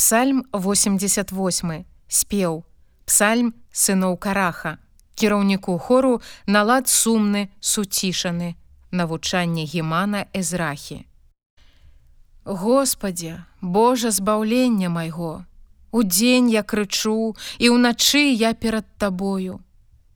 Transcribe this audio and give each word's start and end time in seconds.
Псальм 0.00 0.46
88 0.52 1.84
спеў 2.08 2.54
Псальм 3.04 3.52
сыноў 3.70 4.16
караха. 4.16 4.78
Кіраўніку 5.14 5.76
хору 5.76 6.22
налад 6.46 6.88
сумны 6.88 7.50
суцішаны. 7.60 8.56
Навучанне 8.96 9.66
гемана 9.68 10.24
эзрахі. 10.32 11.04
Господе 12.44 13.44
Божа 13.60 14.10
збаўлення 14.10 14.88
майго. 14.88 15.44
Удзень 15.92 16.48
я 16.48 16.62
крычу 16.62 17.36
і 17.58 17.68
ўначы 17.68 18.32
я 18.32 18.54
перад 18.54 18.88
табою. 18.96 19.60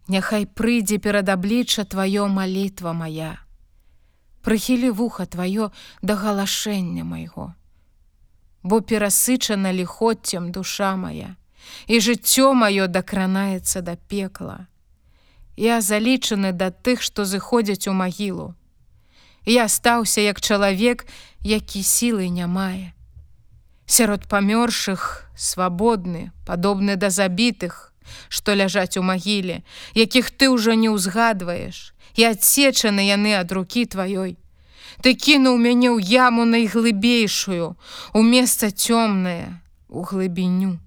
Няхай 0.09 0.47
прыйдзе 0.49 0.97
перад 0.97 1.29
аблічча 1.29 1.85
тваё 1.85 2.25
малітва 2.33 2.97
моя 2.97 3.37
Прыхілі 4.41 4.97
вуха 4.97 5.29
тваё 5.29 5.69
да 6.01 6.17
галашэння 6.17 7.05
майго 7.05 7.53
бо 8.65 8.81
перасычана 8.83 9.73
ліхоццем 9.73 10.53
душа 10.53 10.97
моя 10.97 11.37
і 11.87 12.01
жыццё 12.01 12.53
маё 12.59 12.89
дакранаецца 12.89 13.81
да 13.81 13.97
пекла 13.97 14.67
Я 15.57 15.81
залічаны 15.81 16.53
да 16.53 16.71
тых, 16.71 17.03
што 17.03 17.25
зыходзяць 17.25 17.87
у 17.87 17.93
магілу. 17.93 18.55
Я 19.47 19.69
стаўся 19.69 20.21
як 20.21 20.41
чалавек, 20.41 21.07
які 21.45 21.83
сілы 21.83 22.29
не 22.29 22.47
мае. 22.47 22.93
Сярод 23.87 24.27
памёршых 24.27 25.31
свабодны, 25.37 26.33
падобны 26.47 26.97
да 26.97 27.11
забітых, 27.11 27.93
што 28.29 28.55
ляжаць 28.55 28.97
у 28.97 29.03
магіле, 29.03 29.63
якіх 29.95 30.31
ты 30.31 30.51
ўжо 30.51 30.75
не 30.75 30.91
ўзгадваеш, 30.91 31.95
і 32.17 32.35
адсечаны 32.35 33.07
яны 33.07 33.39
ад 33.39 33.53
рукі 33.53 33.87
тваёй. 33.87 34.37
Ты 35.05 35.13
кінуў 35.13 35.59
мяне 35.61 35.93
ў 35.93 36.01
яму 36.01 36.49
найглыбейшую, 36.49 37.77
у 38.17 38.21
месца 38.25 38.73
цёмнае, 38.73 39.61
у 39.93 40.01
глыбіню. 40.01 40.81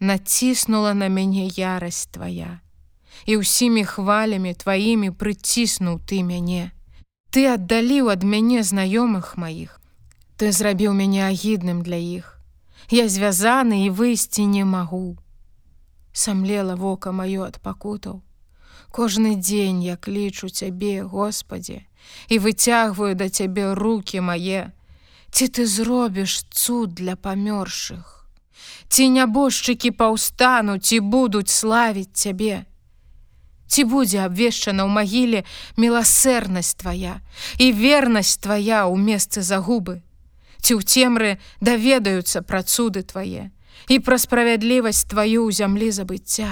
Націснула 0.00 0.90
на 0.98 1.06
мяне 1.06 1.46
ярасць 1.54 2.10
твоя 2.10 2.58
і 3.30 3.36
ўсімі 3.44 3.84
хвалямі 3.86 4.54
тваімі 4.58 5.10
прыціснуў 5.14 6.00
ты 6.02 6.26
мяне. 6.26 6.72
Ты 7.30 7.46
аддаліў 7.46 8.10
ад 8.10 8.26
мяне 8.26 8.66
знаёмых 8.66 9.36
маіх. 9.38 9.78
Ты 10.34 10.50
зрабіў 10.50 10.90
мяне 10.90 11.30
агідным 11.30 11.86
для 11.86 12.00
іх. 12.00 12.42
Я 12.90 13.06
звязаны 13.06 13.86
і 13.86 13.94
выйсці 13.94 14.50
не 14.50 14.64
магу. 14.64 15.14
Самлела 16.10 16.74
вока 16.74 17.14
маё 17.14 17.46
ад 17.46 17.62
пакутаў. 17.62 18.18
Кожны 18.90 19.36
дзень 19.36 19.82
я 19.82 19.96
клічу 19.96 20.50
цябе, 20.50 21.02
Господі, 21.02 21.86
і 22.28 22.38
выцягваю 22.38 23.14
да 23.14 23.28
цябе 23.28 23.74
руки 23.74 24.20
мае. 24.20 24.72
Ці 25.30 25.46
ты 25.46 25.66
зробіш 25.66 26.42
цуд 26.50 26.94
для 26.94 27.14
памёршых. 27.14 28.26
Ці 28.88 29.08
нябожчыкі 29.14 29.90
паўстану, 29.94 30.78
ці 30.78 31.00
будуць 31.00 31.54
славіць 31.54 32.10
цябе 32.14 32.66
ці 33.70 33.86
будзе 33.86 34.26
абвешчана 34.26 34.84
ў 34.84 34.90
магіле 34.90 35.40
міласэрнасць 35.78 36.74
твоя 36.82 37.22
і 37.62 37.70
вернасць 37.70 38.42
твоя 38.42 38.82
ў 38.90 38.98
месцы 38.98 39.46
загубы 39.46 40.02
ці 40.58 40.74
ў 40.74 40.80
цемры 40.82 41.30
даведаюцца 41.62 42.42
пра 42.42 42.66
цуды 42.66 43.06
твае 43.06 43.46
і 43.86 43.96
пра 44.02 44.18
справядлівасць 44.18 45.06
тваю 45.06 45.46
ў 45.46 45.54
зямлі 45.54 45.94
забыцця 45.94 46.50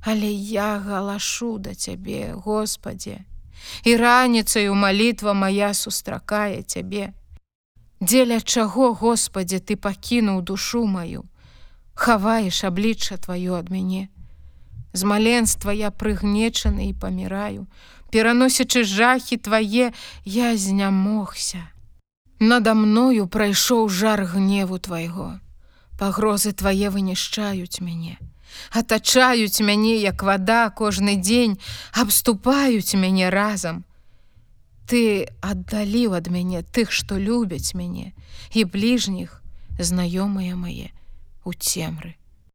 але 0.00 0.30
я 0.32 0.78
галашу 0.78 1.58
да 1.58 1.74
цябе 1.74 2.32
господе 2.32 3.24
і 3.84 3.96
раніцаю 3.96 4.74
малітва 4.74 5.32
моя 5.34 5.74
сустракае 5.74 6.62
цябе. 6.62 7.12
Дзеля 8.00 8.40
чаго 8.40 8.94
господе 8.94 9.58
ты 9.58 9.76
пакінуў 9.76 10.42
душу 10.42 10.86
маю? 10.86 11.24
Хаваеш 11.94 12.64
аблічча 12.64 13.18
тваё 13.18 13.58
ад 13.58 13.70
мяне. 13.70 14.08
З 14.92 15.04
маленства 15.04 15.70
я 15.70 15.90
прыгнечаны 15.90 16.88
і 16.90 16.94
паміраю, 16.94 17.66
пераносячы 18.10 18.84
жахі 18.84 19.36
твае, 19.36 19.92
я 20.24 20.56
знямогся. 20.56 21.66
Нада 22.38 22.74
мною 22.74 23.26
прайшоў 23.26 23.88
жар 23.88 24.24
гневу 24.24 24.78
твайго. 24.78 25.40
Пагрозы 25.98 26.52
твае 26.52 26.90
вынішчаюць 26.94 27.82
мяне. 27.82 28.18
Атачаюць 28.70 29.60
мяне, 29.60 29.96
як 29.98 30.22
вада 30.22 30.70
кожны 30.70 31.16
дзень, 31.18 31.58
абступаюць 31.92 32.94
мяне 32.94 33.30
разам. 33.30 33.84
Ты 34.88 35.28
аддаліў 35.44 36.14
ад 36.16 36.30
мяне 36.32 36.62
тых, 36.62 36.92
што 36.92 37.18
любяць 37.18 37.74
мяне, 37.74 38.14
і 38.54 38.64
бліжніх 38.64 39.42
знаёмыя 39.78 40.54
мае 40.56 40.94
у 41.44 41.52
цемры. 41.52 42.17